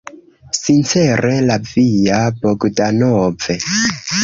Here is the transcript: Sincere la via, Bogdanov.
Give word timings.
Sincere 0.59 1.35
la 1.51 1.59
via, 1.67 2.23
Bogdanov. 2.47 3.47